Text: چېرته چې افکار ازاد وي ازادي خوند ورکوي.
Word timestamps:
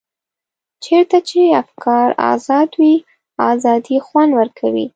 چېرته 0.85 1.17
چې 1.29 1.39
افکار 1.63 2.07
ازاد 2.33 2.69
وي 2.79 2.93
ازادي 3.51 3.97
خوند 4.05 4.31
ورکوي. 4.39 4.85